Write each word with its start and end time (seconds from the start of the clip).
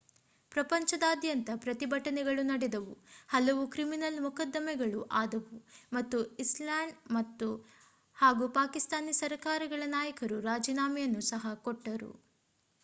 ಪ್ರಪಂಚದಾದ್ಯಂತ 0.51 1.49
ಪ್ರತಿಭಟನೆಗಳು 1.55 2.43
ನಡೆದವು 2.43 2.93
ಹಲವು 3.29 3.67
ಕ್ರಿಮಿನಲ್ 3.67 4.17
ಮೊಕದ್ದಮೆಗಳು 4.19 5.01
ಆದವು 5.13 5.57
ಮತ್ತು 5.91 6.19
ಐಸ್ಲ್ಯಾಂಡ್ 6.41 7.45
ಹಾಗೂ 8.17 8.47
ಪಾಕಿಸ್ತಾನಿ 8.53 9.13
ಸರ್ಕಾರಗಳ 9.15 9.83
ನಾಯಕರು 9.89 10.39
ರಾಜೀನಾಮೆಯನ್ನು 10.41 11.21
ಸಹ 11.29 11.53
ಕೊಟ್ಟರು 11.63 12.11